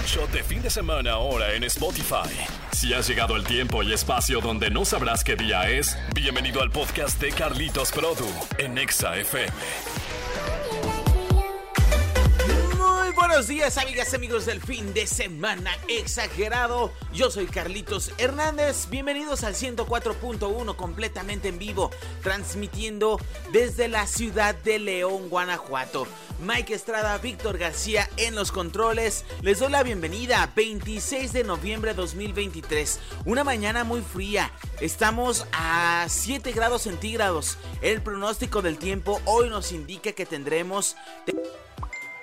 De 0.00 0.42
fin 0.42 0.62
de 0.62 0.70
semana 0.70 1.12
ahora 1.12 1.52
en 1.54 1.62
Spotify. 1.64 2.34
Si 2.72 2.94
has 2.94 3.06
llegado 3.06 3.36
el 3.36 3.44
tiempo 3.44 3.82
y 3.82 3.92
espacio 3.92 4.40
donde 4.40 4.70
no 4.70 4.86
sabrás 4.86 5.22
qué 5.22 5.36
día 5.36 5.68
es, 5.68 5.96
bienvenido 6.14 6.62
al 6.62 6.70
podcast 6.70 7.20
de 7.20 7.30
Carlitos 7.30 7.92
Produ 7.92 8.26
en 8.58 8.78
Exa 8.78 9.16
FM. 9.18 9.52
Buenos 13.40 13.56
días, 13.56 13.78
amigas 13.78 14.12
amigos 14.12 14.44
del 14.44 14.60
fin 14.60 14.92
de 14.92 15.06
semana 15.06 15.70
exagerado. 15.88 16.92
Yo 17.14 17.30
soy 17.30 17.46
Carlitos 17.46 18.12
Hernández. 18.18 18.90
Bienvenidos 18.90 19.44
al 19.44 19.54
104.1 19.54 20.76
completamente 20.76 21.48
en 21.48 21.58
vivo, 21.58 21.90
transmitiendo 22.22 23.18
desde 23.50 23.88
la 23.88 24.06
ciudad 24.06 24.54
de 24.56 24.78
León, 24.78 25.30
Guanajuato. 25.30 26.06
Mike 26.42 26.74
Estrada, 26.74 27.16
Víctor 27.16 27.56
García 27.56 28.10
en 28.18 28.34
los 28.34 28.52
controles. 28.52 29.24
Les 29.40 29.58
doy 29.58 29.70
la 29.70 29.84
bienvenida. 29.84 30.52
26 30.54 31.32
de 31.32 31.44
noviembre 31.44 31.92
de 31.92 31.96
2023. 31.96 33.00
Una 33.24 33.42
mañana 33.42 33.84
muy 33.84 34.02
fría. 34.02 34.52
Estamos 34.82 35.46
a 35.52 36.04
7 36.10 36.52
grados 36.52 36.82
centígrados. 36.82 37.56
El 37.80 38.02
pronóstico 38.02 38.60
del 38.60 38.76
tiempo 38.76 39.22
hoy 39.24 39.48
nos 39.48 39.72
indica 39.72 40.12
que 40.12 40.26
tendremos 40.26 40.96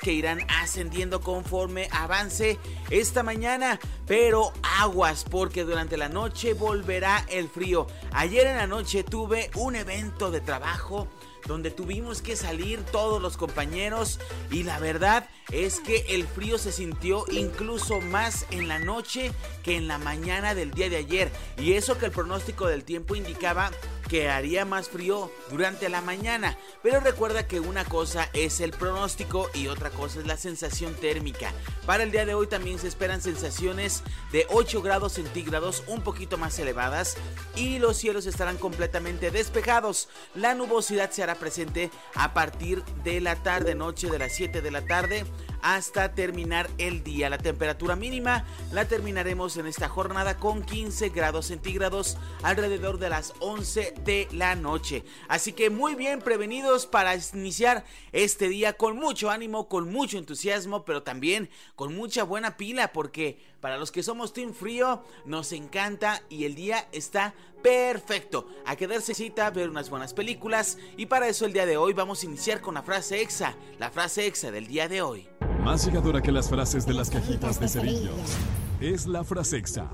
que 0.07 0.13
irán 0.13 0.39
ascendiendo 0.47 1.19
conforme 1.19 1.89
avance 1.91 2.57
esta 2.89 3.23
mañana. 3.23 3.77
Pero 4.05 4.53
aguas, 4.79 5.25
porque 5.29 5.65
durante 5.65 5.97
la 5.97 6.07
noche 6.07 6.53
volverá 6.53 7.25
el 7.27 7.49
frío. 7.49 7.87
Ayer 8.13 8.47
en 8.47 8.55
la 8.55 8.67
noche 8.67 9.03
tuve 9.03 9.51
un 9.55 9.75
evento 9.75 10.31
de 10.31 10.39
trabajo 10.39 11.09
donde 11.45 11.71
tuvimos 11.71 12.21
que 12.21 12.37
salir 12.37 12.83
todos 12.83 13.21
los 13.21 13.35
compañeros 13.35 14.19
y 14.49 14.63
la 14.63 14.79
verdad 14.79 15.27
es 15.51 15.81
que 15.81 16.05
el 16.09 16.25
frío 16.25 16.57
se 16.57 16.71
sintió 16.71 17.25
incluso 17.31 17.99
más 17.99 18.45
en 18.51 18.67
la 18.67 18.79
noche 18.79 19.31
que 19.63 19.75
en 19.75 19.87
la 19.87 19.97
mañana 19.97 20.55
del 20.55 20.71
día 20.71 20.89
de 20.89 20.97
ayer 20.97 21.31
y 21.57 21.73
eso 21.73 21.97
que 21.97 22.05
el 22.05 22.11
pronóstico 22.11 22.67
del 22.67 22.83
tiempo 22.83 23.15
indicaba 23.15 23.71
que 24.07 24.29
haría 24.29 24.65
más 24.65 24.89
frío 24.89 25.31
durante 25.49 25.89
la 25.89 26.01
mañana. 26.01 26.57
Pero 26.83 26.99
recuerda 26.99 27.47
que 27.47 27.59
una 27.59 27.85
cosa 27.85 28.29
es 28.33 28.59
el 28.61 28.71
pronóstico 28.71 29.49
y 29.53 29.67
otra 29.67 29.89
cosa 29.89 30.19
es 30.19 30.27
la 30.27 30.37
sensación 30.37 30.93
térmica. 30.95 31.51
Para 31.85 32.03
el 32.03 32.11
día 32.11 32.25
de 32.25 32.33
hoy 32.33 32.47
también 32.47 32.79
se 32.79 32.87
esperan 32.87 33.21
sensaciones 33.21 34.03
de 34.31 34.45
8 34.49 34.81
grados 34.81 35.13
centígrados 35.13 35.83
un 35.87 36.01
poquito 36.01 36.37
más 36.37 36.57
elevadas 36.59 37.17
y 37.55 37.79
los 37.79 37.97
cielos 37.97 38.25
estarán 38.25 38.57
completamente 38.57 39.31
despejados. 39.31 40.09
La 40.35 40.55
nubosidad 40.55 41.11
se 41.11 41.23
hará 41.23 41.35
presente 41.35 41.91
a 42.15 42.33
partir 42.33 42.83
de 43.03 43.21
la 43.21 43.35
tarde 43.43 43.75
noche 43.75 44.09
de 44.09 44.19
las 44.19 44.33
7 44.33 44.61
de 44.61 44.71
la 44.71 44.85
tarde 44.85 45.25
hasta 45.61 46.13
terminar 46.13 46.69
el 46.77 47.03
día. 47.03 47.29
La 47.29 47.37
temperatura 47.37 47.95
mínima 47.95 48.45
la 48.71 48.87
terminaremos 48.87 49.57
en 49.57 49.67
esta 49.67 49.89
jornada 49.89 50.37
con 50.37 50.63
15 50.63 51.09
grados 51.09 51.47
centígrados 51.47 52.17
alrededor 52.43 52.99
de 52.99 53.09
las 53.09 53.33
11 53.39 53.93
de 54.03 54.27
la 54.31 54.55
noche. 54.55 55.03
Así 55.27 55.53
que 55.53 55.69
muy 55.69 55.95
bien 55.95 56.19
prevenidos 56.19 56.85
para 56.85 57.15
iniciar 57.33 57.85
este 58.11 58.49
día 58.49 58.73
con 58.73 58.97
mucho 58.97 59.29
ánimo, 59.29 59.67
con 59.67 59.91
mucho 59.91 60.17
entusiasmo, 60.17 60.85
pero 60.85 61.03
también 61.03 61.49
con 61.75 61.95
mucha 61.95 62.23
buena 62.23 62.57
pila 62.57 62.93
porque 62.93 63.39
para 63.61 63.77
los 63.77 63.91
que 63.91 64.03
somos 64.03 64.33
Team 64.33 64.53
Frío 64.53 65.03
nos 65.25 65.51
encanta 65.51 66.21
y 66.29 66.45
el 66.45 66.55
día 66.55 66.87
está 66.91 67.33
perfecto. 67.61 68.47
A 68.65 68.75
quedarse 68.75 69.13
cita, 69.13 69.49
ver 69.49 69.69
unas 69.69 69.89
buenas 69.89 70.13
películas 70.13 70.77
y 70.95 71.07
para 71.07 71.27
eso 71.27 71.45
el 71.45 71.53
día 71.53 71.65
de 71.65 71.77
hoy 71.77 71.93
vamos 71.93 72.21
a 72.21 72.25
iniciar 72.25 72.61
con 72.61 72.75
la 72.75 72.83
frase 72.83 73.21
exa, 73.21 73.55
la 73.79 73.89
frase 73.89 74.27
exa 74.27 74.51
del 74.51 74.67
día 74.67 74.87
de 74.87 75.01
hoy. 75.01 75.27
Más 75.63 75.85
llegadora 75.85 76.21
que 76.21 76.31
las 76.31 76.49
frases 76.49 76.85
de 76.85 76.93
las 76.93 77.09
cajitas 77.09 77.59
de 77.59 77.67
cerillos. 77.67 78.37
Es 78.79 79.07
la 79.07 79.23
frase 79.23 79.57
exa. 79.57 79.89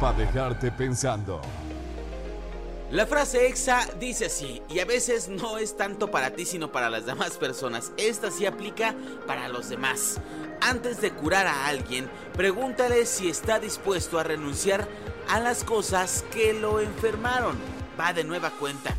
Para 0.00 0.16
dejarte 0.16 0.70
pensando. 0.72 1.40
La 2.90 3.06
frase 3.06 3.46
exa 3.46 3.86
dice 4.00 4.26
así, 4.26 4.62
y 4.68 4.80
a 4.80 4.84
veces 4.84 5.28
no 5.28 5.58
es 5.58 5.76
tanto 5.76 6.10
para 6.10 6.30
ti 6.30 6.44
sino 6.44 6.72
para 6.72 6.90
las 6.90 7.06
demás 7.06 7.36
personas. 7.36 7.92
Esta 7.96 8.32
sí 8.32 8.46
aplica 8.46 8.96
para 9.28 9.48
los 9.48 9.68
demás. 9.68 10.20
Antes 10.60 11.00
de 11.00 11.10
curar 11.10 11.46
a 11.46 11.66
alguien, 11.66 12.10
pregúntale 12.36 13.06
si 13.06 13.30
está 13.30 13.58
dispuesto 13.58 14.18
a 14.18 14.22
renunciar 14.22 14.86
a 15.28 15.40
las 15.40 15.64
cosas 15.64 16.24
que 16.32 16.52
lo 16.52 16.80
enfermaron. 16.80 17.58
Va 17.98 18.12
de 18.12 18.24
nueva 18.24 18.50
cuenta. 18.50 18.94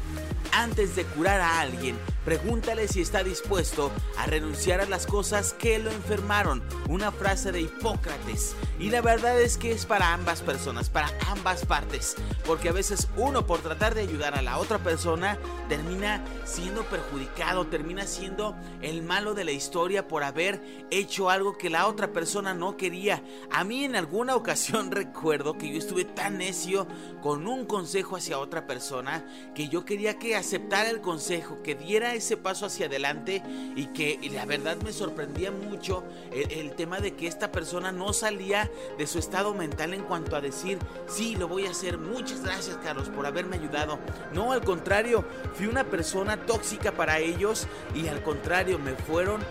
Antes 0.51 0.95
de 0.95 1.05
curar 1.05 1.39
a 1.39 1.59
alguien, 1.59 1.97
pregúntale 2.25 2.87
si 2.87 3.01
está 3.01 3.23
dispuesto 3.23 3.91
a 4.17 4.25
renunciar 4.25 4.81
a 4.81 4.85
las 4.85 5.05
cosas 5.05 5.53
que 5.53 5.79
lo 5.79 5.91
enfermaron. 5.91 6.63
Una 6.89 7.11
frase 7.11 7.51
de 7.51 7.61
Hipócrates. 7.61 8.55
Y 8.79 8.89
la 8.89 9.01
verdad 9.01 9.39
es 9.39 9.57
que 9.57 9.71
es 9.71 9.85
para 9.85 10.13
ambas 10.13 10.41
personas, 10.41 10.89
para 10.89 11.09
ambas 11.27 11.65
partes. 11.65 12.15
Porque 12.45 12.69
a 12.69 12.73
veces 12.73 13.07
uno 13.15 13.45
por 13.45 13.59
tratar 13.59 13.95
de 13.95 14.01
ayudar 14.01 14.35
a 14.35 14.41
la 14.41 14.57
otra 14.57 14.79
persona 14.79 15.37
termina 15.69 16.23
siendo 16.45 16.83
perjudicado, 16.83 17.67
termina 17.67 18.05
siendo 18.05 18.55
el 18.81 19.03
malo 19.03 19.33
de 19.33 19.45
la 19.45 19.51
historia 19.51 20.07
por 20.07 20.23
haber 20.23 20.61
hecho 20.89 21.29
algo 21.29 21.57
que 21.57 21.69
la 21.69 21.87
otra 21.87 22.11
persona 22.11 22.53
no 22.53 22.77
quería. 22.77 23.23
A 23.51 23.63
mí 23.63 23.85
en 23.85 23.95
alguna 23.95 24.35
ocasión 24.35 24.91
recuerdo 24.91 25.57
que 25.57 25.71
yo 25.71 25.77
estuve 25.77 26.05
tan 26.05 26.37
necio 26.37 26.87
con 27.21 27.47
un 27.47 27.65
consejo 27.65 28.15
hacia 28.15 28.39
otra 28.39 28.67
persona 28.67 29.23
que 29.55 29.69
yo 29.69 29.85
quería 29.85 30.19
que 30.19 30.35
aceptara 30.35 30.89
el 30.89 31.01
consejo, 31.01 31.61
que 31.63 31.75
diera 31.75 32.10
ese 32.13 32.37
paso 32.37 32.65
hacia 32.65 32.87
adelante 32.87 33.43
y 33.75 33.87
que 33.87 34.19
la 34.33 34.45
verdad 34.45 34.77
me 34.77 34.93
sorprendía 34.93 35.51
mucho 35.51 36.03
el, 36.31 36.51
el, 36.51 36.71
tema 36.71 36.99
de 36.99 37.15
que 37.15 37.27
esta 37.27 37.51
persona 37.51 37.91
no 37.91 38.13
salía 38.13 38.69
de 38.97 39.07
su 39.07 39.19
estado 39.19 39.53
mental 39.53 39.93
en 39.93 40.03
cuanto 40.03 40.35
a 40.35 40.41
decir, 40.41 40.79
sí, 41.07 41.35
lo 41.35 41.47
voy 41.47 41.65
a 41.65 41.71
hacer, 41.71 41.97
muchas 41.97 42.43
gracias 42.43 42.77
Carlos 42.83 43.09
por 43.09 43.25
haberme 43.25 43.57
ayudado. 43.57 43.99
No, 44.33 44.51
al 44.51 44.63
contrario, 44.63 45.25
fui 45.53 45.67
una 45.67 45.83
persona 45.83 46.45
tóxica 46.45 46.91
para 46.91 47.19
ellos 47.19 47.67
y 47.95 48.07
al 48.07 48.21
contrario, 48.23 48.79
me 48.79 48.93
fueron, 48.93 49.41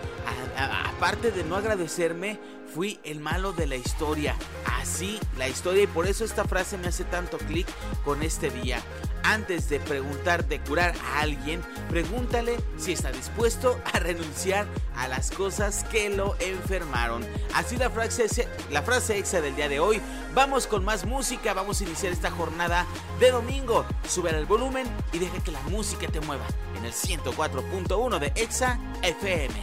aparte 0.57 1.31
de 1.31 1.43
no 1.43 1.55
agradecerme, 1.55 2.39
fui 2.73 2.99
el 3.03 3.19
malo 3.19 3.53
de 3.53 3.67
la 3.67 3.75
historia. 3.75 4.35
Así 4.65 5.19
la 5.37 5.47
historia 5.47 5.83
y 5.83 5.87
por 5.87 6.07
eso 6.07 6.23
esta 6.25 6.45
frase 6.45 6.77
me 6.77 6.87
hace 6.87 7.03
tanto 7.03 7.37
clic 7.37 7.67
con 8.03 8.23
este 8.23 8.49
día. 8.49 8.81
Antes 9.23 9.69
de 9.69 9.79
preguntarte 9.79 10.59
curar 10.59 10.93
a 11.05 11.21
alguien, 11.21 11.61
pregúntale 11.89 12.57
si 12.77 12.93
está 12.93 13.11
dispuesto 13.11 13.79
a 13.93 13.99
renunciar 13.99 14.67
a 14.95 15.07
las 15.07 15.31
cosas 15.31 15.83
que 15.85 16.09
lo 16.09 16.35
enfermaron. 16.39 17.25
Así 17.53 17.77
la 17.77 17.89
frase, 17.89 18.47
la 18.71 18.81
frase 18.81 19.17
exa 19.17 19.41
del 19.41 19.55
día 19.55 19.69
de 19.69 19.79
hoy. 19.79 20.01
Vamos 20.33 20.65
con 20.65 20.83
más 20.85 21.05
música, 21.05 21.53
vamos 21.53 21.81
a 21.81 21.83
iniciar 21.83 22.13
esta 22.13 22.31
jornada 22.31 22.85
de 23.19 23.31
domingo. 23.31 23.85
Sube 24.07 24.29
el 24.31 24.45
volumen 24.45 24.87
y 25.11 25.19
deja 25.19 25.43
que 25.43 25.51
la 25.51 25.61
música 25.63 26.07
te 26.07 26.21
mueva 26.21 26.45
en 26.77 26.85
el 26.85 26.93
104.1 26.93 28.19
de 28.19 28.27
Exa 28.35 28.79
FM. 29.01 29.53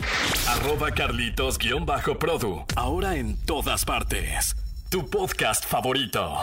Arroba 0.47 0.91
Carlitos-Produ. 0.91 2.65
Ahora 2.77 3.17
en 3.17 3.37
todas 3.45 3.85
partes. 3.85 4.57
Tu 4.91 5.09
podcast 5.09 5.65
favorito. 5.67 6.39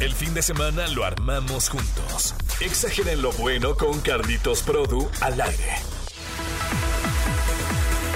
El 0.00 0.12
fin 0.12 0.34
de 0.34 0.42
semana 0.42 0.86
lo 0.88 1.04
armamos 1.04 1.70
juntos. 1.70 2.34
Exageren 2.60 3.22
lo 3.22 3.32
bueno 3.32 3.74
con 3.76 3.98
Carlitos 4.00 4.62
Produ 4.62 5.08
al 5.22 5.40
aire. 5.40 5.97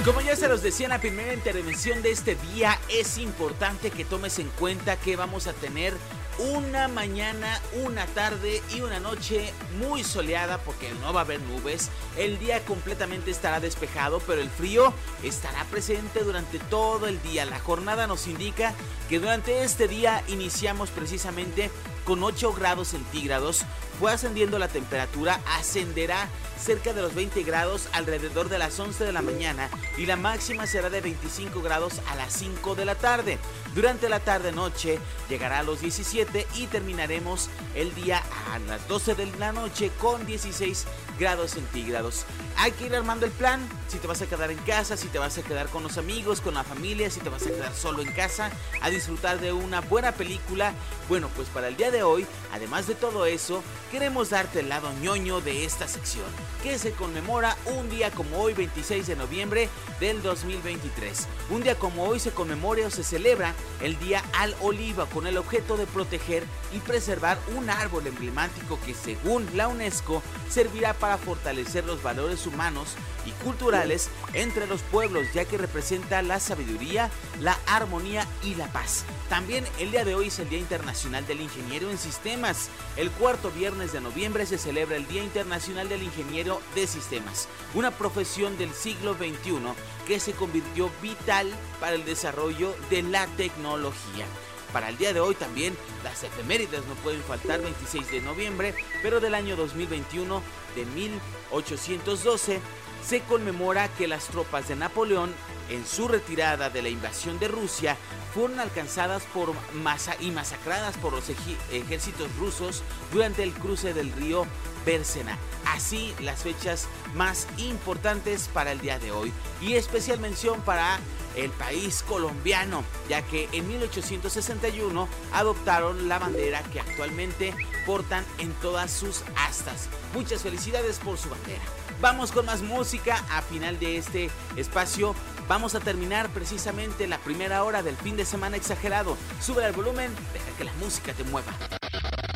Como 0.05 0.19
ya 0.19 0.35
se 0.35 0.49
los 0.49 0.61
decía 0.61 0.87
en 0.87 0.89
la 0.89 0.99
primera 0.99 1.33
intervención 1.33 2.01
de 2.01 2.11
este 2.11 2.35
día, 2.35 2.77
es 2.89 3.17
importante 3.17 3.89
que 3.89 4.03
tomes 4.03 4.37
en 4.37 4.49
cuenta 4.49 4.97
que 4.97 5.15
vamos 5.15 5.47
a 5.47 5.53
tener 5.53 5.93
una 6.39 6.89
mañana, 6.89 7.61
una 7.85 8.05
tarde 8.07 8.61
y 8.75 8.81
una 8.81 8.99
noche 8.99 9.53
muy 9.79 10.03
soleada 10.03 10.57
porque 10.57 10.91
no 10.99 11.13
va 11.13 11.21
a 11.21 11.23
haber 11.23 11.39
nubes. 11.43 11.89
El 12.17 12.37
día 12.37 12.59
completamente 12.65 13.31
estará 13.31 13.61
despejado, 13.61 14.19
pero 14.27 14.41
el 14.41 14.49
frío 14.49 14.93
estará 15.23 15.63
presente 15.71 16.19
durante 16.25 16.59
todo 16.59 17.07
el 17.07 17.21
día. 17.21 17.45
La 17.45 17.61
jornada 17.61 18.05
nos 18.05 18.27
indica 18.27 18.73
que 19.07 19.19
durante 19.19 19.63
este 19.63 19.87
día 19.87 20.21
iniciamos 20.27 20.89
precisamente 20.89 21.71
con 22.05 22.23
8 22.23 22.53
grados 22.53 22.89
centígrados. 22.89 23.65
Fue 23.99 24.11
ascendiendo 24.11 24.59
la 24.59 24.67
temperatura, 24.67 25.39
ascenderá 25.57 26.27
cerca 26.59 26.93
de 26.93 27.01
los 27.01 27.13
20 27.13 27.43
grados 27.43 27.87
alrededor 27.91 28.49
de 28.49 28.57
las 28.57 28.79
11 28.79 29.03
de 29.03 29.11
la 29.11 29.21
mañana 29.21 29.69
y 29.97 30.05
la 30.05 30.15
máxima 30.15 30.65
será 30.65 30.89
de 30.89 31.01
25 31.01 31.61
grados 31.61 31.99
a 32.09 32.15
las 32.15 32.33
5 32.33 32.75
de 32.75 32.85
la 32.85 32.95
tarde. 32.95 33.37
Durante 33.75 34.09
la 34.09 34.19
tarde-noche 34.19 34.99
llegará 35.29 35.59
a 35.59 35.63
los 35.63 35.81
17 35.81 36.47
y 36.55 36.67
terminaremos 36.67 37.49
el 37.75 37.93
día 37.95 38.23
a 38.51 38.59
las 38.59 38.87
12 38.87 39.15
de 39.15 39.25
la 39.37 39.51
noche 39.51 39.91
con 39.99 40.25
16 40.25 40.85
grados 41.19 41.51
centígrados. 41.51 42.25
Hay 42.57 42.71
que 42.71 42.85
ir 42.85 42.95
armando 42.95 43.25
el 43.25 43.31
plan, 43.31 43.59
si 43.87 43.97
te 43.97 44.07
vas 44.07 44.21
a 44.21 44.27
quedar 44.27 44.51
en 44.51 44.57
casa, 44.59 44.95
si 44.95 45.07
te 45.07 45.19
vas 45.19 45.37
a 45.37 45.43
quedar 45.43 45.67
con 45.67 45.83
los 45.83 45.97
amigos, 45.97 46.39
con 46.39 46.53
la 46.53 46.63
familia, 46.63 47.09
si 47.09 47.19
te 47.19 47.29
vas 47.29 47.43
a 47.43 47.49
quedar 47.49 47.73
solo 47.73 48.01
en 48.01 48.11
casa 48.13 48.51
a 48.81 48.89
disfrutar 48.89 49.39
de 49.39 49.51
una 49.51 49.81
buena 49.81 50.11
película. 50.13 50.73
Bueno, 51.09 51.29
pues 51.35 51.49
para 51.49 51.67
el 51.67 51.75
día 51.75 51.91
de 51.91 52.03
hoy, 52.03 52.25
además 52.53 52.87
de 52.87 52.95
todo 52.95 53.25
eso, 53.25 53.63
queremos 53.91 54.29
darte 54.29 54.61
el 54.61 54.69
lado 54.69 54.91
ñoño 55.01 55.41
de 55.41 55.65
esta 55.65 55.87
sección, 55.87 56.25
que 56.61 56.77
se 56.77 56.91
conmemora 56.91 57.57
un 57.65 57.89
día 57.89 58.11
como 58.11 58.39
hoy, 58.39 58.53
26 58.53 59.07
de 59.07 59.15
noviembre 59.15 59.69
del 59.99 60.21
2023. 60.21 61.27
Un 61.49 61.63
día 61.63 61.75
como 61.75 62.03
hoy 62.05 62.19
se 62.19 62.31
conmemora 62.31 62.87
o 62.87 62.89
se 62.89 63.03
celebra 63.03 63.53
el 63.81 63.99
Día 63.99 64.23
al 64.33 64.55
Oliva 64.61 65.05
con 65.07 65.27
el 65.27 65.37
objeto 65.37 65.77
de 65.77 65.85
proteger 65.85 66.43
y 66.71 66.79
preservar 66.79 67.37
un 67.55 67.69
árbol 67.69 68.07
emblemático 68.07 68.79
que 68.85 68.93
según 68.93 69.47
la 69.55 69.67
UNESCO 69.67 70.23
servirá 70.49 70.93
para 70.93 71.17
fortalecer 71.17 71.85
los 71.85 72.01
valores 72.01 72.42
humanos 72.47 72.95
y 73.25 73.31
culturales 73.43 74.09
entre 74.33 74.67
los 74.67 74.81
pueblos 74.81 75.27
ya 75.33 75.45
que 75.45 75.57
representa 75.57 76.21
la 76.21 76.39
sabiduría, 76.39 77.09
la 77.39 77.57
armonía 77.67 78.27
y 78.43 78.55
la 78.55 78.67
paz. 78.67 79.05
También 79.29 79.65
el 79.79 79.91
día 79.91 80.05
de 80.05 80.15
hoy 80.15 80.27
es 80.27 80.39
el 80.39 80.49
Día 80.49 80.59
Internacional 80.59 81.25
del 81.25 81.41
Ingeniero 81.41 81.89
en 81.89 81.97
Sistemas. 81.97 82.69
El 82.97 83.11
cuarto 83.11 83.51
viernes 83.51 83.93
de 83.93 84.01
noviembre 84.01 84.45
se 84.45 84.57
celebra 84.57 84.95
el 84.95 85.07
Día 85.07 85.23
Internacional 85.23 85.89
del 85.89 86.03
Ingeniero 86.03 86.61
de 86.75 86.87
Sistemas, 86.87 87.47
una 87.73 87.91
profesión 87.91 88.57
del 88.57 88.73
siglo 88.73 89.13
XXI 89.13 89.59
que 90.07 90.19
se 90.19 90.33
convirtió 90.33 90.91
vital 91.01 91.51
para 91.79 91.95
el 91.95 92.05
desarrollo 92.05 92.75
de 92.89 93.03
la 93.03 93.25
tecnología. 93.37 94.25
Para 94.73 94.89
el 94.89 94.97
día 94.97 95.13
de 95.13 95.19
hoy 95.19 95.35
también 95.35 95.77
las 96.03 96.23
efemérides 96.23 96.85
no 96.87 96.95
pueden 96.95 97.21
faltar 97.21 97.61
26 97.61 98.09
de 98.09 98.21
noviembre, 98.21 98.73
pero 99.03 99.19
del 99.19 99.35
año 99.35 99.55
2021 99.55 100.41
de 100.75 100.85
1812 100.87 102.59
se 103.07 103.19
conmemora 103.21 103.87
que 103.89 104.07
las 104.07 104.25
tropas 104.27 104.67
de 104.67 104.75
Napoleón 104.75 105.31
en 105.69 105.85
su 105.85 106.07
retirada 106.07 106.69
de 106.69 106.81
la 106.81 106.89
invasión 106.89 107.37
de 107.37 107.49
Rusia 107.49 107.97
fueron 108.33 108.59
alcanzadas 108.59 109.23
por 109.33 109.53
masa 109.73 110.15
y 110.19 110.31
masacradas 110.31 110.97
por 110.97 111.13
los 111.13 111.29
ejércitos 111.29 112.35
rusos 112.37 112.81
durante 113.11 113.43
el 113.43 113.53
cruce 113.53 113.93
del 113.93 114.11
río 114.11 114.47
Bersena. 114.85 115.37
Así 115.67 116.13
las 116.19 116.43
fechas 116.43 116.87
más 117.13 117.47
importantes 117.57 118.49
para 118.53 118.71
el 118.71 118.81
día 118.81 118.99
de 118.99 119.11
hoy. 119.11 119.31
Y 119.61 119.73
especial 119.73 120.19
mención 120.19 120.61
para 120.61 120.99
el 121.35 121.51
país 121.51 122.03
colombiano, 122.07 122.83
ya 123.09 123.21
que 123.21 123.49
en 123.51 123.67
1861 123.67 125.07
adoptaron 125.31 126.07
la 126.07 126.19
bandera 126.19 126.63
que 126.63 126.79
actualmente 126.79 127.53
portan 127.85 128.25
en 128.37 128.51
todas 128.53 128.91
sus 128.91 129.23
astas. 129.35 129.89
Muchas 130.13 130.41
felicidades 130.41 130.99
por 130.99 131.17
su 131.17 131.29
bandera. 131.29 131.61
Vamos 132.01 132.31
con 132.31 132.45
más 132.45 132.61
música 132.61 133.23
a 133.31 133.41
final 133.41 133.79
de 133.79 133.97
este 133.97 134.29
espacio. 134.55 135.15
Vamos 135.47 135.75
a 135.75 135.79
terminar 135.79 136.29
precisamente 136.29 137.07
la 137.07 137.17
primera 137.17 137.63
hora 137.63 137.83
del 137.83 137.95
fin 137.95 138.17
de 138.17 138.25
semana 138.25 138.57
exagerado. 138.57 139.17
Sube 139.41 139.65
el 139.65 139.73
volumen, 139.73 140.13
deja 140.33 140.57
que 140.57 140.63
la 140.65 140.73
música 140.73 141.13
te 141.13 141.23
mueva. 141.23 141.53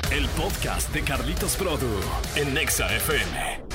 El 0.09 0.25
podcast 0.29 0.93
de 0.93 1.03
Carlitos 1.03 1.55
Produ 1.57 1.99
en 2.35 2.53
Nexa 2.53 2.87
FM. 2.95 3.66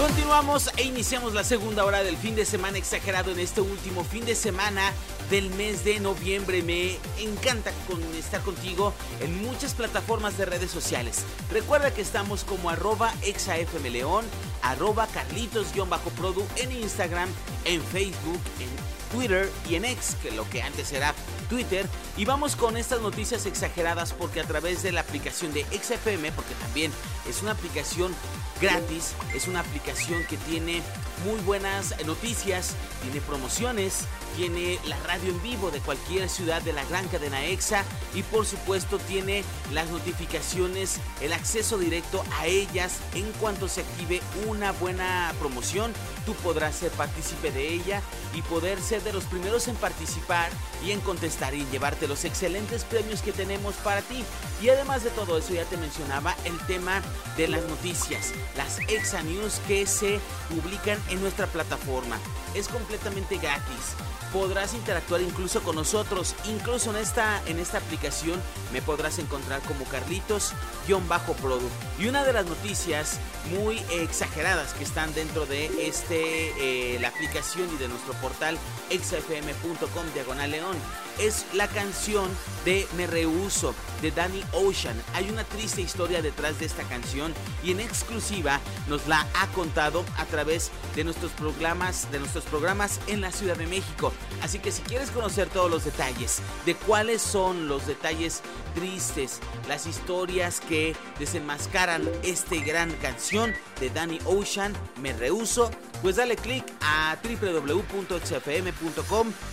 Continuamos 0.00 0.70
e 0.78 0.84
iniciamos 0.84 1.34
la 1.34 1.44
segunda 1.44 1.84
hora 1.84 2.02
del 2.02 2.16
fin 2.16 2.34
de 2.34 2.46
semana 2.46 2.78
exagerado 2.78 3.32
en 3.32 3.38
este 3.38 3.60
último 3.60 4.02
fin 4.02 4.24
de 4.24 4.34
semana 4.34 4.94
del 5.28 5.50
mes 5.50 5.84
de 5.84 6.00
noviembre. 6.00 6.62
Me 6.62 6.96
encanta 7.18 7.70
estar 8.18 8.40
contigo 8.40 8.94
en 9.20 9.42
muchas 9.44 9.74
plataformas 9.74 10.38
de 10.38 10.46
redes 10.46 10.70
sociales. 10.70 11.26
Recuerda 11.50 11.92
que 11.92 12.00
estamos 12.00 12.44
como 12.44 12.70
arroba 12.70 13.12
exafmleón, 13.20 14.24
arroba 14.62 15.06
carlitos-produ 15.06 16.46
en 16.56 16.72
Instagram, 16.72 17.28
en 17.66 17.82
Facebook, 17.82 18.40
en 18.58 18.70
Twitter 19.12 19.52
y 19.68 19.74
en 19.74 19.84
X, 19.84 20.16
que 20.22 20.30
lo 20.30 20.48
que 20.48 20.62
antes 20.62 20.92
era 20.92 21.14
Twitter. 21.50 21.86
Y 22.16 22.24
vamos 22.24 22.56
con 22.56 22.78
estas 22.78 23.02
noticias 23.02 23.44
exageradas 23.44 24.14
porque 24.14 24.40
a 24.40 24.44
través 24.44 24.82
de 24.82 24.92
la 24.92 25.02
aplicación 25.02 25.52
de 25.52 25.64
XFM, 25.64 26.32
porque 26.32 26.54
también 26.54 26.92
es 27.28 27.42
una 27.42 27.52
aplicación 27.52 28.14
gratis, 28.60 29.14
es 29.34 29.48
una 29.48 29.60
aplicación 29.60 30.24
que 30.28 30.36
tiene 30.36 30.82
muy 31.24 31.40
buenas 31.40 31.94
noticias, 32.06 32.74
tiene 33.02 33.20
promociones, 33.20 34.04
tiene 34.36 34.78
la 34.86 34.96
radio 35.06 35.30
en 35.30 35.42
vivo 35.42 35.70
de 35.70 35.80
cualquier 35.80 36.28
ciudad 36.28 36.62
de 36.62 36.72
la 36.72 36.84
gran 36.84 37.06
cadena 37.08 37.44
EXA 37.44 37.84
y 38.14 38.22
por 38.22 38.46
supuesto 38.46 38.98
tiene 38.98 39.44
las 39.72 39.90
notificaciones, 39.90 41.00
el 41.20 41.32
acceso 41.32 41.78
directo 41.78 42.22
a 42.38 42.46
ellas 42.46 42.98
en 43.14 43.30
cuanto 43.32 43.68
se 43.68 43.80
active 43.80 44.20
una 44.46 44.72
buena 44.72 45.32
promoción. 45.38 45.92
Tú 46.26 46.34
podrás 46.34 46.76
ser 46.76 46.90
partícipe 46.92 47.50
de 47.50 47.72
ella 47.72 48.02
y 48.34 48.42
poder 48.42 48.80
ser 48.80 49.02
de 49.02 49.12
los 49.12 49.24
primeros 49.24 49.68
en 49.68 49.76
participar 49.76 50.50
y 50.84 50.92
en 50.92 51.00
contestar 51.00 51.39
y 51.54 51.66
llevarte 51.72 52.06
los 52.06 52.24
excelentes 52.24 52.84
premios 52.84 53.22
que 53.22 53.32
tenemos 53.32 53.74
para 53.76 54.02
ti. 54.02 54.24
Y 54.62 54.68
además 54.68 55.02
de 55.02 55.10
todo 55.10 55.38
eso 55.38 55.54
ya 55.54 55.64
te 55.64 55.78
mencionaba 55.78 56.36
el 56.44 56.58
tema 56.66 57.00
de 57.36 57.48
las 57.48 57.64
noticias, 57.64 58.32
las 58.56 58.78
EXA 58.80 59.22
News 59.22 59.60
que 59.66 59.86
se 59.86 60.20
publican 60.50 60.98
en 61.08 61.20
nuestra 61.22 61.46
plataforma. 61.46 62.18
Es 62.54 62.68
completamente 62.68 63.38
gratis 63.38 63.96
podrás 64.32 64.74
interactuar 64.74 65.20
incluso 65.20 65.62
con 65.62 65.76
nosotros. 65.76 66.34
Incluso 66.46 66.90
en 66.90 66.96
esta, 66.96 67.42
en 67.46 67.58
esta 67.58 67.78
aplicación 67.78 68.40
me 68.72 68.82
podrás 68.82 69.18
encontrar 69.18 69.60
como 69.62 69.84
Carlitos-Produ. 69.86 71.68
Y 71.98 72.06
una 72.06 72.24
de 72.24 72.32
las 72.32 72.46
noticias 72.46 73.18
muy 73.50 73.78
exageradas 73.90 74.72
que 74.74 74.84
están 74.84 75.12
dentro 75.14 75.46
de 75.46 75.88
este, 75.88 76.94
eh, 76.94 76.98
la 77.00 77.08
aplicación 77.08 77.68
y 77.74 77.78
de 77.78 77.88
nuestro 77.88 78.12
portal 78.14 78.58
exfm.com 78.90 80.06
diagonal 80.14 80.50
león 80.50 80.76
es 81.18 81.29
la 81.54 81.68
canción 81.68 82.28
de 82.64 82.86
Me 82.96 83.06
Rehuso 83.06 83.74
de 84.02 84.10
Danny 84.10 84.42
Ocean. 84.52 85.00
Hay 85.14 85.30
una 85.30 85.44
triste 85.44 85.80
historia 85.80 86.22
detrás 86.22 86.58
de 86.58 86.66
esta 86.66 86.82
canción 86.84 87.32
y 87.62 87.72
en 87.72 87.80
exclusiva 87.80 88.60
nos 88.88 89.06
la 89.06 89.26
ha 89.34 89.46
contado 89.48 90.04
a 90.16 90.24
través 90.26 90.70
de 90.96 91.04
nuestros 91.04 91.32
programas, 91.32 92.10
de 92.10 92.18
nuestros 92.18 92.44
programas 92.44 93.00
en 93.06 93.20
la 93.20 93.30
Ciudad 93.30 93.56
de 93.56 93.66
México. 93.66 94.12
Así 94.42 94.58
que 94.58 94.72
si 94.72 94.82
quieres 94.82 95.10
conocer 95.10 95.48
todos 95.48 95.70
los 95.70 95.84
detalles 95.84 96.40
de 96.66 96.74
cuáles 96.74 97.22
son 97.22 97.68
los 97.68 97.86
detalles 97.86 98.42
tristes, 98.74 99.40
las 99.68 99.86
historias 99.86 100.60
que 100.60 100.96
desenmascaran 101.18 102.08
este 102.22 102.60
gran 102.60 102.90
canción 103.02 103.52
de 103.78 103.90
Danny 103.90 104.18
Ocean, 104.24 104.72
Me 105.00 105.12
Rehuso, 105.12 105.70
pues 106.02 106.16
dale 106.16 106.36
click 106.36 106.64
a 106.80 107.16
www.xfm.com 107.22 107.72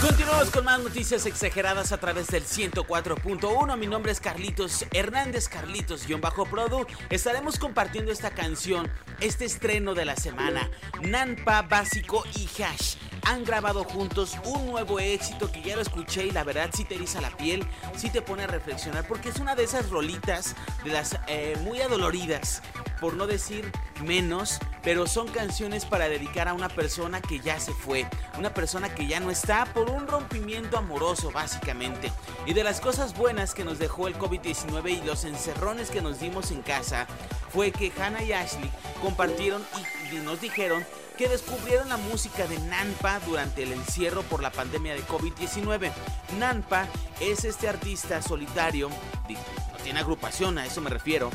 Continuamos 0.00 0.50
con 0.50 0.64
más 0.64 0.80
noticias 0.80 1.24
exageradas 1.24 1.90
a 1.90 1.98
través 1.98 2.26
del 2.28 2.44
104.1. 2.44 3.76
Mi 3.78 3.86
nombre 3.86 4.12
es 4.12 4.20
Carlitos 4.20 4.84
Hernández, 4.92 5.48
Carlitos-Produ. 5.48 6.86
Estaremos 7.08 7.58
compartiendo 7.58 8.12
esta 8.12 8.30
canción, 8.30 8.90
este 9.20 9.46
estreno 9.46 9.94
de 9.94 10.04
la 10.04 10.16
semana. 10.16 10.70
Nampa, 11.00 11.62
Básico 11.62 12.24
y 12.36 12.46
Hash 12.62 12.96
han 13.26 13.44
grabado 13.44 13.84
juntos 13.84 14.36
un 14.44 14.66
nuevo 14.66 15.00
éxito 15.00 15.50
que 15.50 15.62
ya 15.62 15.74
lo 15.74 15.82
escuché 15.82 16.26
y 16.26 16.30
la 16.30 16.44
verdad 16.44 16.70
sí 16.72 16.84
te 16.84 16.94
eriza 16.94 17.20
la 17.20 17.36
piel, 17.36 17.66
sí 17.96 18.08
te 18.10 18.22
pone 18.22 18.44
a 18.44 18.46
reflexionar 18.46 19.06
porque 19.08 19.30
es 19.30 19.40
una 19.40 19.56
de 19.56 19.64
esas 19.64 19.90
rolitas 19.90 20.54
de 20.84 20.90
las 20.90 21.18
eh, 21.26 21.56
muy 21.64 21.80
adoloridas 21.80 22.62
por 23.00 23.14
no 23.14 23.26
decir 23.26 23.70
menos, 24.04 24.58
pero 24.82 25.06
son 25.06 25.28
canciones 25.28 25.84
para 25.84 26.08
dedicar 26.08 26.48
a 26.48 26.54
una 26.54 26.68
persona 26.68 27.20
que 27.20 27.40
ya 27.40 27.58
se 27.60 27.72
fue, 27.72 28.06
una 28.38 28.54
persona 28.54 28.94
que 28.94 29.06
ya 29.06 29.20
no 29.20 29.30
está 29.30 29.66
por 29.66 29.90
un 29.90 30.06
rompimiento 30.06 30.78
amoroso 30.78 31.30
básicamente. 31.30 32.12
Y 32.46 32.52
de 32.52 32.64
las 32.64 32.80
cosas 32.80 33.16
buenas 33.16 33.54
que 33.54 33.64
nos 33.64 33.78
dejó 33.78 34.08
el 34.08 34.16
COVID-19 34.16 35.02
y 35.02 35.06
los 35.06 35.24
encerrones 35.24 35.90
que 35.90 36.02
nos 36.02 36.20
dimos 36.20 36.50
en 36.50 36.62
casa, 36.62 37.06
fue 37.52 37.72
que 37.72 37.92
Hannah 37.98 38.22
y 38.22 38.32
Ashley 38.32 38.70
compartieron 39.00 39.64
y, 40.12 40.16
nos 40.16 40.40
dijeron 40.40 40.84
que 41.16 41.28
descubrieron 41.28 41.88
la 41.88 41.96
música 41.96 42.46
de 42.46 42.58
Nanpa 42.58 43.20
durante 43.20 43.62
el 43.62 43.72
encierro 43.72 44.22
por 44.22 44.42
la 44.42 44.50
pandemia 44.50 44.94
de 44.94 45.04
COVID-19. 45.06 45.90
Nanpa 46.38 46.86
es 47.20 47.44
este 47.44 47.68
artista 47.68 48.20
solitario, 48.22 48.90
no 48.90 49.78
tiene 49.82 50.00
agrupación, 50.00 50.58
a 50.58 50.66
eso 50.66 50.80
me 50.80 50.90
refiero, 50.90 51.30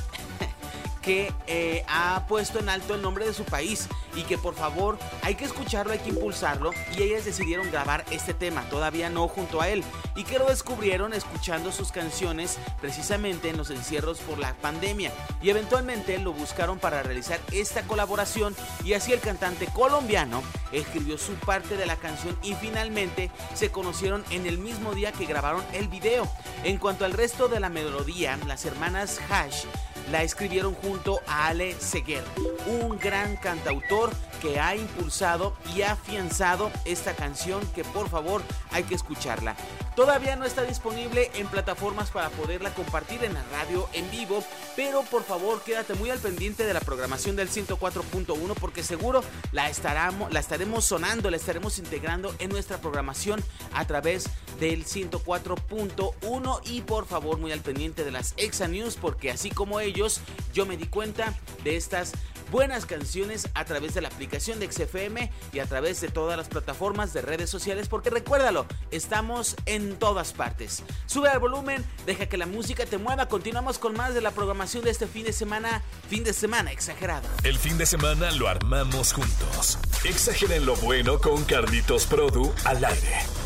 que 1.01 1.34
eh, 1.48 1.84
ha 1.88 2.25
puesto 2.27 2.60
en 2.60 2.70
alto 2.70 2.96
el 2.96 3.01
nombre 3.01 3.25
de 3.25 3.34
su 3.34 3.43
país 3.43 3.88
y 4.15 4.24
que 4.24 4.38
por 4.38 4.55
favor 4.55 4.98
hay 5.22 5.36
que 5.36 5.46
escucharlo, 5.46 5.93
hay 5.93 6.00
que 6.00 6.10
impulsarlo 6.10 6.72
y 6.96 7.01
ellas 7.01 7.25
decidieron 7.25 7.72
grabar 7.72 8.05
este 8.12 8.34
tema, 8.34 8.67
todavía 8.70 9.10
no 9.10 9.27
junto 9.27 9.62
a 9.62 9.70
él 9.70 9.84
y 10.15 10.24
que 10.24 10.39
lo 10.39 10.48
descubrieron 10.48 11.13
escuchando 11.13 11.72
sus 11.72 11.91
canciones 11.91 12.58
precisamente 12.79 13.50
en 13.50 13.58
los 13.58 13.70
encierros 13.70 14.20
por 14.20 14.38
la 14.38 14.53
pandemia 14.55 15.12
y 15.41 15.50
eventualmente 15.50 16.17
lo 16.20 16.34
buscaron 16.34 16.79
para 16.79 17.03
realizar 17.03 17.39
esta 17.51 17.84
colaboración 17.84 18.55
y 18.84 18.93
así 18.93 19.13
el 19.13 19.20
cantante 19.20 19.67
colombiano 19.67 20.43
escribió 20.72 21.17
su 21.17 21.34
parte 21.34 21.77
de 21.77 21.86
la 21.86 21.96
canción 21.96 22.38
y 22.43 22.53
finalmente 22.55 23.31
se 23.53 23.72
conocieron 23.72 24.24
en 24.29 24.46
el 24.46 24.58
mismo 24.58 24.93
día 24.93 25.12
que 25.12 25.25
grabaron 25.25 25.63
el 25.74 25.88
video. 25.88 26.29
En 26.63 26.77
cuanto 26.77 27.05
al 27.05 27.13
resto 27.13 27.48
de 27.48 27.60
la 27.60 27.70
melodía, 27.70 28.38
las 28.48 28.65
hermanas 28.65 29.20
Hash 29.29 29.65
la 30.12 30.24
escribieron 30.24 30.74
junto 30.75 31.22
a 31.25 31.48
Ale 31.48 31.74
Seguer, 31.80 32.24
un 32.68 33.00
gran 33.00 33.38
cantautor 33.38 34.12
que 34.41 34.60
ha 34.60 34.75
impulsado 34.75 35.56
y 35.74 35.84
afianzado 35.84 36.70
esta 36.84 37.13
canción 37.13 37.65
que 37.74 37.84
por 37.84 38.10
favor 38.10 38.41
hay 38.72 38.84
que 38.84 38.96
escucharla. 38.96 39.56
Todavía 39.95 40.38
no 40.38 40.45
está 40.45 40.63
disponible 40.63 41.29
en 41.36 41.48
plataformas 41.48 42.12
para 42.12 42.29
poderla 42.29 42.74
compartir 42.74 43.25
en 43.25 43.33
la 43.33 43.43
radio 43.51 43.89
en 43.91 44.10
vivo, 44.10 44.41
pero 44.75 45.01
por 45.03 45.24
favor 45.24 45.62
quédate 45.63 45.95
muy 45.95 46.10
al 46.10 46.19
pendiente 46.19 46.65
de 46.65 46.74
la 46.74 46.79
programación 46.79 47.36
del 47.36 47.50
104.1 47.50 48.53
porque 48.60 48.83
seguro 48.83 49.21
la, 49.51 49.69
estaremos, 49.69 50.31
la 50.31 50.39
estaremos 50.39 50.86
sonando, 50.86 51.29
la 51.29 51.36
estaremos 51.36 51.77
integrando 51.77 52.33
en 52.39 52.50
nuestra 52.51 52.77
programación 52.77 53.43
a 53.74 53.86
través 53.86 54.29
del 54.62 54.86
104.1 54.86 56.62
y 56.63 56.81
por 56.83 57.05
favor 57.05 57.38
muy 57.38 57.51
al 57.51 57.60
pendiente 57.60 58.05
de 58.05 58.12
las 58.12 58.33
Exa 58.38 58.69
News 58.69 58.95
porque 58.95 59.29
así 59.29 59.50
como 59.50 59.81
ellos 59.81 60.21
yo 60.53 60.65
me 60.65 60.77
di 60.77 60.86
cuenta 60.86 61.33
de 61.65 61.75
estas 61.75 62.13
buenas 62.51 62.86
canciones 62.86 63.48
a 63.53 63.65
través 63.65 63.93
de 63.93 64.01
la 64.01 64.10
aplicación 64.10 64.60
de 64.60 64.72
XFM 64.72 65.31
y 65.53 65.60
a 65.60 65.65
través 65.65 66.01
de 66.01 66.10
todas 66.10 66.38
las 66.38 66.50
plataformas 66.50 67.13
de 67.13 67.22
redes 67.22 67.50
sociales 67.50 67.88
porque 67.88 68.10
recuérdalo, 68.10 68.65
estamos 68.91 69.55
en 69.65 69.96
todas 69.96 70.34
partes. 70.34 70.84
Sube 71.05 71.29
al 71.29 71.39
volumen, 71.39 71.84
deja 72.05 72.27
que 72.27 72.38
la 72.38 72.46
música 72.46 72.86
te 72.86 72.98
mueva, 72.98 73.27
continuamos 73.27 73.79
con 73.79 73.93
más 73.93 74.13
de 74.13 74.22
la 74.22 74.31
programación 74.31 74.84
de 74.84 74.91
este 74.91 75.08
fin 75.08 75.25
de 75.25 75.34
semana, 75.34 75.81
fin 76.10 76.24
de 76.24 76.34
semana 76.34 76.72
exagerado. 76.72 77.27
El 77.43 77.58
fin 77.58 77.77
de 77.77 77.86
semana 77.86 78.31
lo 78.31 78.48
armamos 78.48 79.13
juntos. 79.13 79.79
Exageren 80.03 80.65
lo 80.65 80.75
bueno 80.75 81.20
con 81.20 81.43
Carlitos 81.46 82.05
Produ 82.05 82.53
al 82.65 82.84
aire. 82.84 83.40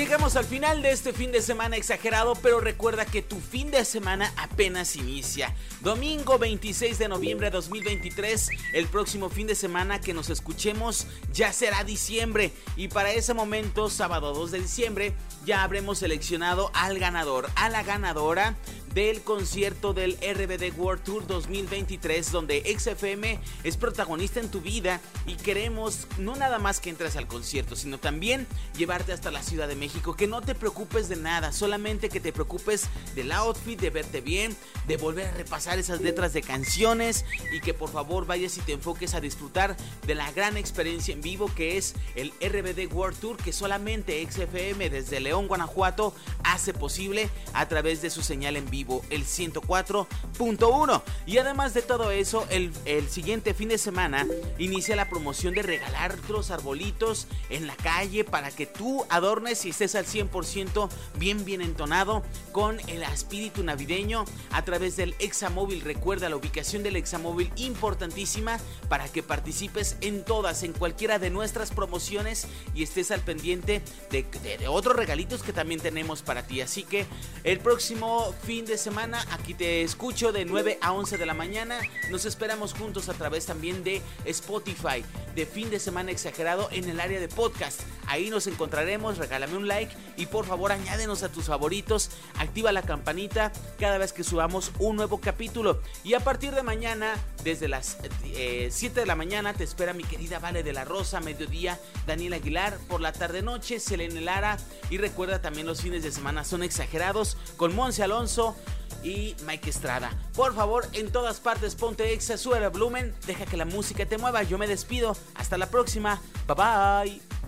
Llegamos 0.00 0.34
al 0.36 0.46
final 0.46 0.80
de 0.80 0.92
este 0.92 1.12
fin 1.12 1.30
de 1.30 1.42
semana 1.42 1.76
exagerado, 1.76 2.32
pero 2.36 2.58
recuerda 2.58 3.04
que 3.04 3.20
tu 3.20 3.38
fin 3.38 3.70
de 3.70 3.84
semana 3.84 4.32
apenas 4.38 4.96
inicia. 4.96 5.54
Domingo 5.82 6.38
26 6.38 6.98
de 6.98 7.06
noviembre 7.06 7.48
de 7.48 7.50
2023, 7.50 8.48
el 8.72 8.86
próximo 8.86 9.28
fin 9.28 9.46
de 9.46 9.54
semana 9.54 10.00
que 10.00 10.14
nos 10.14 10.30
escuchemos 10.30 11.06
ya 11.34 11.52
será 11.52 11.84
diciembre 11.84 12.50
y 12.76 12.88
para 12.88 13.12
ese 13.12 13.34
momento, 13.34 13.90
sábado 13.90 14.32
2 14.32 14.52
de 14.52 14.60
diciembre, 14.60 15.12
ya 15.44 15.62
habremos 15.64 15.98
seleccionado 15.98 16.70
al 16.72 16.98
ganador, 16.98 17.50
a 17.54 17.68
la 17.68 17.82
ganadora 17.82 18.56
del 18.94 19.22
concierto 19.22 19.92
del 19.92 20.14
RBD 20.14 20.76
World 20.78 21.02
Tour 21.04 21.26
2023 21.26 22.32
donde 22.32 22.62
XFM 22.78 23.38
es 23.62 23.76
protagonista 23.76 24.40
en 24.40 24.50
tu 24.50 24.60
vida 24.60 25.00
y 25.26 25.34
queremos 25.34 26.06
no 26.18 26.36
nada 26.36 26.58
más 26.58 26.80
que 26.80 26.90
entres 26.90 27.16
al 27.16 27.26
concierto, 27.26 27.76
sino 27.76 27.98
también 27.98 28.46
llevarte 28.76 29.12
hasta 29.12 29.30
la 29.30 29.42
Ciudad 29.42 29.68
de 29.68 29.76
México. 29.76 30.16
Que 30.16 30.26
no 30.26 30.40
te 30.40 30.54
preocupes 30.54 31.08
de 31.08 31.16
nada, 31.16 31.52
solamente 31.52 32.08
que 32.08 32.20
te 32.20 32.32
preocupes 32.32 32.88
del 33.14 33.32
outfit, 33.32 33.80
de 33.80 33.90
verte 33.90 34.20
bien, 34.20 34.56
de 34.86 34.96
volver 34.96 35.26
a 35.26 35.32
repasar 35.32 35.78
esas 35.78 36.00
letras 36.00 36.32
de 36.32 36.42
canciones 36.42 37.24
y 37.52 37.60
que 37.60 37.74
por 37.74 37.90
favor 37.90 38.26
vayas 38.26 38.56
y 38.58 38.60
te 38.60 38.72
enfoques 38.72 39.14
a 39.14 39.20
disfrutar 39.20 39.76
de 40.06 40.14
la 40.14 40.30
gran 40.32 40.56
experiencia 40.56 41.14
en 41.14 41.20
vivo 41.20 41.50
que 41.54 41.76
es 41.76 41.94
el 42.16 42.32
RBD 42.40 42.92
World 42.92 43.18
Tour 43.18 43.36
que 43.36 43.52
solamente 43.52 44.26
XFM 44.28 44.90
desde 44.90 45.20
León, 45.20 45.48
Guanajuato 45.48 46.14
hace 46.42 46.72
posible 46.72 47.28
a 47.52 47.68
través 47.68 48.02
de 48.02 48.10
su 48.10 48.22
señal 48.22 48.56
en 48.56 48.68
vivo, 48.70 48.79
el 49.10 49.24
104.1. 49.24 51.02
Y 51.26 51.38
además 51.38 51.74
de 51.74 51.82
todo 51.82 52.10
eso, 52.10 52.46
el, 52.50 52.72
el 52.84 53.08
siguiente 53.08 53.54
fin 53.54 53.68
de 53.68 53.78
semana 53.78 54.26
inicia 54.58 54.96
la 54.96 55.08
promoción 55.08 55.54
de 55.54 55.62
regalar 55.62 56.16
los 56.28 56.50
arbolitos 56.50 57.26
en 57.48 57.66
la 57.66 57.76
calle 57.76 58.24
para 58.24 58.50
que 58.50 58.66
tú 58.66 59.04
adornes 59.08 59.64
y 59.64 59.70
estés 59.70 59.94
al 59.94 60.06
100% 60.06 60.88
bien 61.18 61.44
bien 61.44 61.60
entonado 61.60 62.22
con 62.52 62.80
el 62.88 63.02
espíritu 63.02 63.62
navideño 63.62 64.24
a 64.50 64.64
través 64.64 64.96
del 64.96 65.14
Examóvil. 65.18 65.80
Recuerda 65.82 66.28
la 66.28 66.36
ubicación 66.36 66.82
del 66.82 66.96
Examóvil 66.96 67.52
importantísima 67.56 68.58
para 68.88 69.08
que 69.08 69.22
participes 69.22 69.96
en 70.00 70.24
todas, 70.24 70.62
en 70.62 70.72
cualquiera 70.72 71.18
de 71.18 71.30
nuestras 71.30 71.70
promociones 71.70 72.46
y 72.74 72.82
estés 72.82 73.10
al 73.10 73.20
pendiente 73.20 73.82
de, 74.10 74.24
de 74.58 74.68
otros 74.68 74.96
regalitos 74.96 75.42
que 75.42 75.52
también 75.52 75.80
tenemos 75.80 76.22
para 76.22 76.46
ti. 76.46 76.60
Así 76.60 76.84
que 76.84 77.06
el 77.44 77.60
próximo 77.60 78.34
fin 78.44 78.64
de 78.64 78.69
semana 78.78 79.24
aquí 79.32 79.54
te 79.54 79.82
escucho 79.82 80.32
de 80.32 80.44
9 80.44 80.78
a 80.80 80.92
11 80.92 81.18
de 81.18 81.26
la 81.26 81.34
mañana. 81.34 81.78
Nos 82.10 82.24
esperamos 82.24 82.74
juntos 82.74 83.08
a 83.08 83.14
través 83.14 83.46
también 83.46 83.84
de 83.84 84.02
Spotify, 84.24 85.04
de 85.34 85.46
fin 85.46 85.70
de 85.70 85.78
semana 85.78 86.10
exagerado 86.10 86.68
en 86.72 86.88
el 86.88 87.00
área 87.00 87.20
de 87.20 87.28
podcast. 87.28 87.80
Ahí 88.10 88.28
nos 88.28 88.48
encontraremos, 88.48 89.18
regálame 89.18 89.56
un 89.56 89.68
like 89.68 89.94
y 90.16 90.26
por 90.26 90.44
favor 90.44 90.72
añádenos 90.72 91.22
a 91.22 91.30
tus 91.30 91.44
favoritos, 91.44 92.10
activa 92.38 92.72
la 92.72 92.82
campanita 92.82 93.52
cada 93.78 93.98
vez 93.98 94.12
que 94.12 94.24
subamos 94.24 94.72
un 94.80 94.96
nuevo 94.96 95.20
capítulo. 95.20 95.80
Y 96.02 96.14
a 96.14 96.20
partir 96.20 96.52
de 96.52 96.64
mañana, 96.64 97.14
desde 97.44 97.68
las 97.68 97.98
7 98.24 98.30
eh, 98.34 98.90
de 98.92 99.06
la 99.06 99.14
mañana, 99.14 99.54
te 99.54 99.62
espera 99.62 99.92
mi 99.92 100.02
querida 100.02 100.40
Vale 100.40 100.64
de 100.64 100.72
la 100.72 100.84
Rosa, 100.84 101.20
mediodía, 101.20 101.78
Daniel 102.04 102.32
Aguilar, 102.32 102.78
por 102.88 103.00
la 103.00 103.12
tarde 103.12 103.42
noche, 103.42 103.78
Selene 103.78 104.20
Lara. 104.20 104.56
Y 104.90 104.98
recuerda 104.98 105.40
también 105.40 105.68
los 105.68 105.80
fines 105.80 106.02
de 106.02 106.10
semana 106.10 106.42
son 106.42 106.64
exagerados 106.64 107.36
con 107.56 107.76
Monse 107.76 108.02
Alonso 108.02 108.56
y 109.04 109.36
Mike 109.46 109.70
Estrada. 109.70 110.10
Por 110.34 110.52
favor, 110.56 110.88
en 110.94 111.12
todas 111.12 111.38
partes 111.38 111.76
ponte 111.76 112.12
exa, 112.12 112.36
sube 112.36 112.58
el 112.58 112.68
volumen, 112.70 113.14
deja 113.28 113.46
que 113.46 113.56
la 113.56 113.66
música 113.66 114.04
te 114.04 114.18
mueva. 114.18 114.42
Yo 114.42 114.58
me 114.58 114.66
despido. 114.66 115.16
Hasta 115.36 115.56
la 115.56 115.70
próxima. 115.70 116.20
Bye 116.48 116.56
bye. 116.56 117.39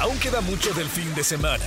Aún 0.00 0.18
queda 0.18 0.40
mucho 0.40 0.72
del 0.72 0.88
fin 0.88 1.14
de 1.14 1.22
semana. 1.22 1.64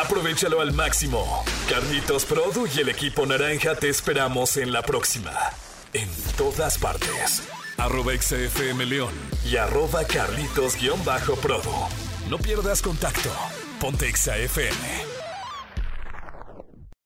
Aprovechalo 0.00 0.62
al 0.62 0.72
máximo. 0.72 1.44
Carlitos 1.68 2.24
Produ 2.24 2.66
y 2.74 2.80
el 2.80 2.88
equipo 2.88 3.26
naranja 3.26 3.74
te 3.74 3.90
esperamos 3.90 4.56
en 4.56 4.72
la 4.72 4.80
próxima. 4.82 5.32
En 5.92 6.08
todas 6.38 6.78
partes. 6.78 7.42
Arroba 7.76 8.12
XFM 8.16 8.86
León 8.86 9.12
y 9.44 9.56
arroba 9.56 10.04
Carlitos-Produ. 10.04 11.88
No 12.30 12.38
pierdas 12.38 12.80
contacto. 12.80 13.30
Ponte 13.78 14.10
XFM. 14.10 15.15